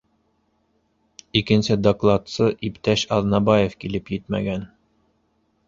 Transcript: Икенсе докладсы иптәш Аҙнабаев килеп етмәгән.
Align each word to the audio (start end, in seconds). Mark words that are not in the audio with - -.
Икенсе 1.41 1.77
докладсы 1.89 2.49
иптәш 2.71 3.05
Аҙнабаев 3.21 3.79
килеп 3.85 4.13
етмәгән. 4.17 4.69